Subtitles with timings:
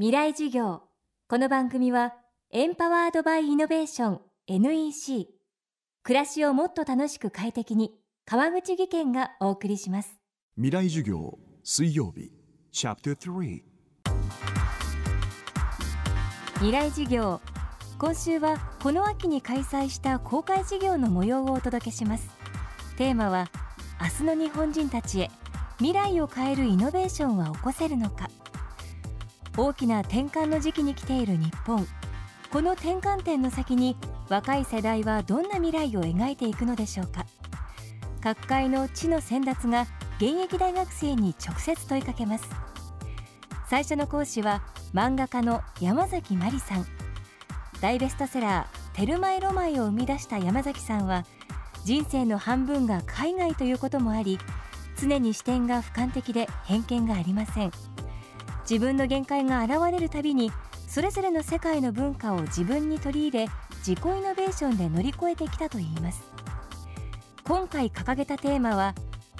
[0.00, 0.82] 未来授業。
[1.28, 2.14] この番組は
[2.52, 5.26] エンパワードバイイノベーション NEC
[6.04, 7.90] 暮らしをもっと楽しく快適に
[8.24, 10.20] 川口義賢がお送りします。
[10.54, 12.30] 未来授業水曜日
[12.70, 13.62] チャプター3
[16.58, 17.40] 未来授業。
[17.98, 22.30] 今週はこの秋に開催した公開授業の模様をお届けします。
[22.96, 23.48] テーマは
[24.00, 25.30] 明日の日本人たちへ
[25.78, 28.30] 未来を変えるイノベーションは起こせるのか
[29.58, 31.84] 大きな転換の時期に来ている日本。
[32.52, 33.96] この転換点の先に
[34.28, 37.26] 若い世代はどんな未来を描いていくのでしょうか。
[38.22, 39.88] 各界の地の先達が
[40.18, 42.48] 現役大学生に直接問いかけます。
[43.68, 44.62] 最初の講師は
[44.94, 46.86] 漫画家の山崎真理さん。
[47.80, 51.24] 大ベストセラー「テルマエロマエ」を生み出した山崎さんは
[51.84, 54.38] 人生の半分が海外ということもあり
[55.00, 57.72] 常に視点が俯瞰的で偏見がありません。
[58.68, 60.52] 自分の限界が現れるたびに
[60.86, 66.22] それぞれの世界の文化を自分に取り入れ自己イノベーションで乗り越えてきたといいます。
[67.44, 68.94] 今回掲げたテーマは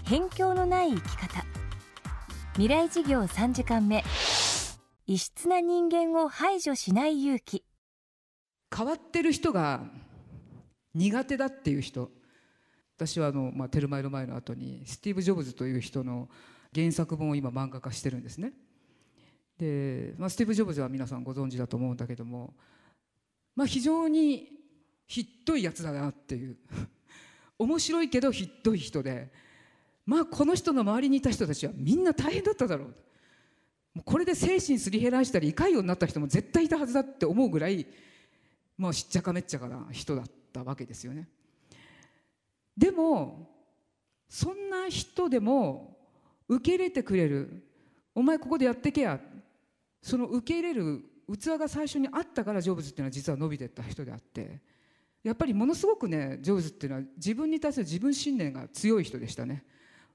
[0.04, 1.44] 辺境のない生き方。
[2.54, 4.02] 未来事業3時間目。
[5.06, 7.64] 異質な人間を排除しない勇気。
[8.74, 9.82] 変わってる人が
[10.94, 12.10] 苦手だっていう人。
[12.96, 16.30] 私はあの、まあ、テルマエロ前の後にスティーブ・ジョブズという人の
[16.74, 18.52] 原作本を今漫画化してるんですね。
[19.58, 22.54] で、まあ、スティーブ・ジョブズは皆さんご存知だと思うんだけども、
[23.56, 24.48] まあ、非常に
[25.06, 26.56] ひっどいやつだなっていう。
[27.58, 29.32] 面白いけどひっどい人で
[30.06, 32.88] まあこの人の周りにいた人たちはみんな大変だっただろう。
[33.94, 37.86] もうこれで精神すり減らしたり胃潰瘍になった人も絶対いたはずだって思うぐらい
[38.76, 41.28] もうしっちゃかめっちゃかな人だったわけですよね。
[42.76, 43.50] でも
[44.28, 45.96] そんな人でも
[46.46, 47.64] 受け入れてくれる
[48.14, 49.20] お前ここでやってけや
[50.08, 54.60] その受け入れる器が最初にあったからジョブズっていうのは実は伸びてった人であって
[55.22, 59.64] やっぱりものすごくねジョブズっていうのは自分に対する自分信念が強い人でしたね。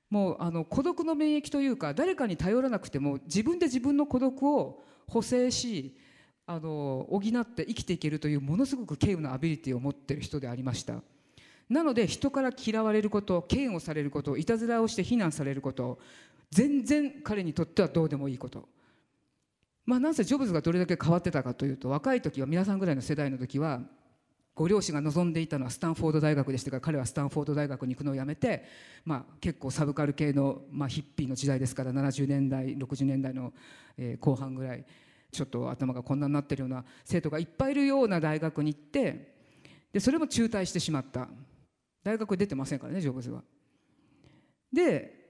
[0.10, 5.96] もうあの孤独の免疫というか誰かに頼らなくても自分で自分の孤独を補正し
[6.48, 11.04] あの補って生きていけるというものすごく稀有なアビリティを持ってる人でありました。
[11.70, 16.00] なので人から嫌われること嫌悪されることいたずらをして非難されること
[16.50, 18.68] 全然彼にとってはどうでもいいこと。
[19.86, 23.82] まあなんせジョブズがどれだけ変わってたかというと若い時は皆さんぐらいの世代の時は
[24.56, 28.66] ご両親が望んでいたのはスタンフォード大学でしたから彼はスタンフォード大学に行くのをやめて、
[29.04, 33.52] まあ、結構サブカル系の、まあ、ヒッピーの時代ですから70年代60年代の、
[33.98, 34.86] え、後半ぐらい
[35.32, 39.34] ちょっと頭がこんなになってるような生徒がいっぱいいるような大学に行って
[39.92, 41.28] でそれも中退してしまった
[42.04, 43.42] 大学出てませんからねジョブズは。
[44.72, 45.24] で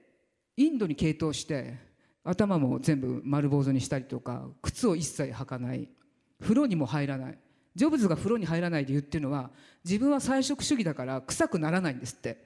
[0.56, 1.93] インドに傾倒して
[2.24, 5.88] 頭も全部丸坊主にしたりとか靴を一切履かない。
[6.40, 7.38] 風呂にも入らない。
[7.74, 9.50] ジョブズが風呂に入らない理由っていうのは
[9.84, 12.44] 自分は菜食主義だから臭くならないんですって。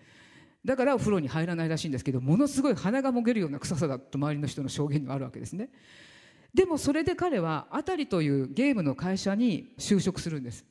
[0.64, 5.70] だからお風呂に入らないらしいんですけどものすごい鼻がもげるような臭さだと周りの人の証言があるわけですね。
[6.52, 10.64] でもそれで彼はアタリというゲームの会社に就職するんです。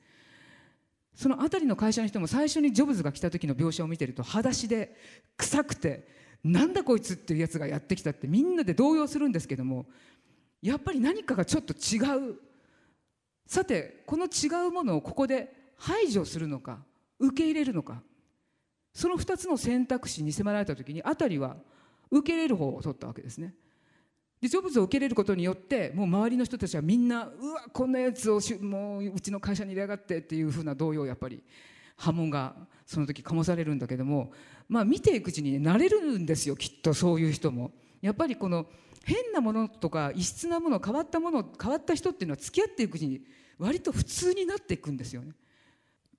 [1.16, 4.96] そのアタリの会社の人も最初にジョブズが来た時の描写を見てると裸足で
[5.38, 6.08] 臭くて
[6.44, 9.86] なんだこいつっていうやつがやってきたってみんなで動揺するんですけども
[10.62, 12.00] やっぱり何かがちょっと違
[12.30, 12.36] う
[13.46, 16.80] さてこの違うものをここで排除するのか
[17.20, 18.02] 受け入れるのか
[18.94, 21.58] その2つの選択肢に迫られた時にあたりは
[22.10, 23.54] 受け入れる方を取ったわけですね。
[24.42, 31.44] でジョブズを受け入れることによってもう周りの人たちはみんなうわこんなやつをもううちの会社に入れやがってっていうふうな動揺をやっぱり
[31.98, 34.32] 波紋がその時醸されるんだけども
[34.70, 37.72] まあ見ていくうちに、ね、慣れるんですよきっとそういう人も。
[38.02, 38.68] やっぱりこの
[39.04, 43.22] 変なものとか異質なもの変わったもの変わった人っていうのは付き合っていくうちに
[43.58, 45.32] 割と普通になっていくんですよね。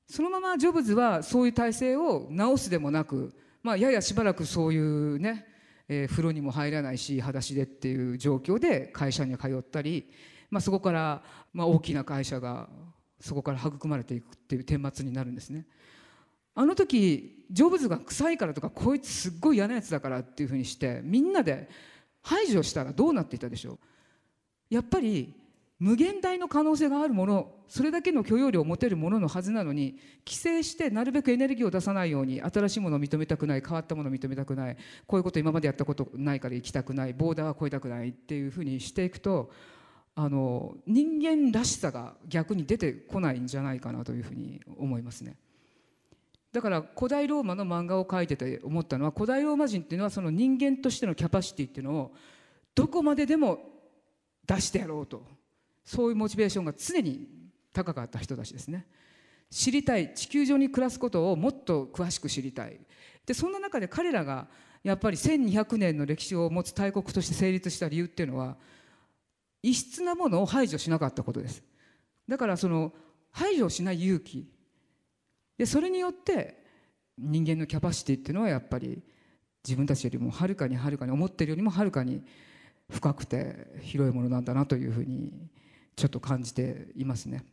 [0.08, 5.46] そのままジョブズはそういう体制を直すでもなく、まあ、ややしばらくそういうね、
[5.86, 10.10] えー、風呂にも入らないし裸足でっていう状況で会社に通ったり、
[10.50, 11.22] まあ、そこから、
[11.52, 12.70] まあ、大きな会社が
[13.20, 15.66] そこから育まれていくっていう顛末になるんですね。
[16.54, 21.68] あの時ジョブズが臭いからとかこいつすっごい嫌なやつだからっていうふうにしてみんなで
[22.22, 23.78] 排除したらどうなっていたでしょ
[24.70, 24.74] う？
[24.74, 25.34] やっぱり
[25.78, 34.76] 無限大の可能性があるものそれだけの許容量を持てるもののはずなのに規制してなるべくエネルギーを出さないように新しいものを認めたくない変わったものを認めたくない
[35.06, 39.52] こういうこと今までやったことないから行きたくないボーダーは越えたくないっていうふうにしていくと
[40.20, 45.36] あの人間らしさが逆に出てこないんじゃないかなというふうに思いますね。
[46.50, 52.12] だから古代ローマの漫画を描いてて思ったのは古代ローマ人っていうのはその人間としてのキャパシティっていうのを
[52.74, 53.60] どこまででも
[54.44, 55.24] 出してやろうと。
[55.84, 57.28] そういうモチベーションが常に
[57.72, 58.88] 高かった人たちですね。
[59.52, 62.80] 知りたい地球上に暮らすことをもっと詳しく知りたい。
[63.24, 64.48] でそんな中で彼らが
[64.82, 68.56] やっぱり1200年の歴史を持つ大国として成立した理由っていうのは
[69.62, 71.62] 異質なものを排除しなかったことです。
[72.28, 72.92] だからその
[73.30, 74.48] 排除しない勇気。
[75.56, 76.62] でそれによって
[77.16, 79.02] 人間のキャパシティっていうのはやっぱり
[79.64, 82.22] 自分たちよりもはるかにはるかに思ってるよりもはるかに
[82.90, 85.32] 深くて広いものなんだなというふうに
[85.96, 87.44] ちょっと感じていますね。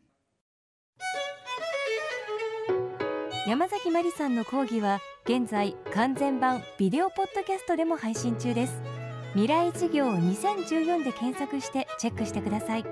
[3.48, 8.95] 山崎まりさんの講義は現在完全版ビデオポッドキャストでも配信中です。
[9.36, 12.86] 未来事業2014で検索してチェックしてください。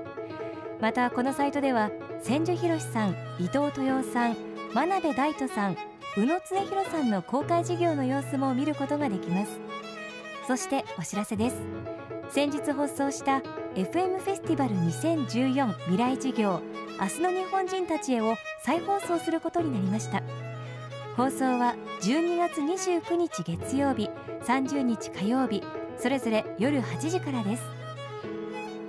[0.82, 1.90] またこのサイトでは
[2.22, 4.36] 千住博さん伊藤豊さん
[4.74, 5.78] 真鍋大斗さん
[6.18, 9.60] 宇野恒弘さんの公開事業の様子も見ることができます。
[10.46, 11.56] そしてお知らせです。
[12.30, 13.42] 先日放送した
[13.76, 16.62] FM フェスティバル2014未来事業
[17.00, 20.22] 明日の日本人たちへを再放送することになりました。
[21.16, 24.10] 放送は12月29日月曜日
[24.42, 25.64] 30日火曜日
[25.98, 27.64] それぞれ夜8時からです。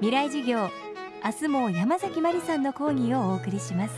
[0.00, 0.68] 未来事業
[1.24, 3.94] 明日も山崎まりさんの講義をお送りします。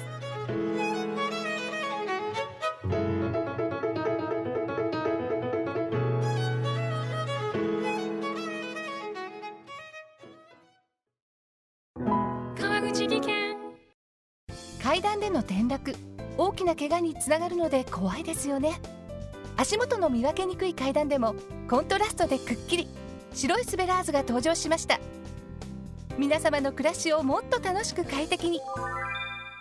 [12.58, 13.56] 川口技研。
[14.82, 15.94] 階段での転落
[16.38, 18.78] 大きな怪我につながるので怖いですよね
[19.56, 21.34] 足元の見分けにくい階段でも
[21.68, 22.88] コントラストでくっきり
[23.32, 25.00] 白いスベラーズが登場しました。
[26.18, 28.60] 皆様の暮らしをもっと楽しく快適に。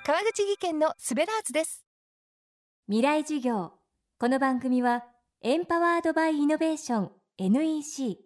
[0.06, 1.86] 川口技研のスベラーズです。
[2.88, 3.74] 未来事業。
[4.20, 5.04] この番組は
[5.42, 8.18] エンパワードバイイノベーション NEC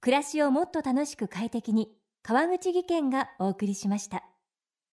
[0.00, 4.31] 暮らしをもっと楽しく快適に川口義賢がお送りしました。